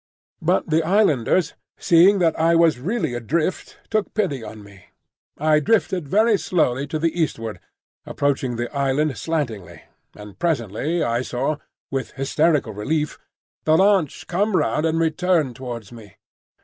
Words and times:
But 0.41 0.71
the 0.71 0.81
islanders, 0.81 1.53
seeing 1.77 2.17
that 2.17 2.33
I 2.39 2.55
was 2.55 2.79
really 2.79 3.13
adrift, 3.13 3.77
took 3.91 4.15
pity 4.15 4.41
on 4.43 4.63
me. 4.63 4.85
I 5.37 5.59
drifted 5.59 6.07
very 6.07 6.39
slowly 6.39 6.87
to 6.87 6.97
the 6.97 7.21
eastward, 7.21 7.59
approaching 8.03 8.55
the 8.55 8.75
island 8.75 9.15
slantingly; 9.15 9.83
and 10.15 10.39
presently 10.39 11.03
I 11.03 11.21
saw, 11.21 11.57
with 11.91 12.13
hysterical 12.13 12.73
relief, 12.73 13.19
the 13.65 13.77
launch 13.77 14.25
come 14.25 14.55
round 14.57 14.87
and 14.87 14.99
return 14.99 15.53
towards 15.53 15.91
me. 15.91 16.15